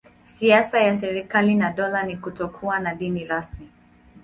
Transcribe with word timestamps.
Siasa 0.35 0.77
ya 0.85 0.93
serikali 0.95 1.55
na 1.55 1.71
dola 1.71 2.03
ni 2.03 2.17
kutokuwa 2.17 2.79
na 2.79 2.95
dini 2.95 3.25
rasmi. 3.27 3.67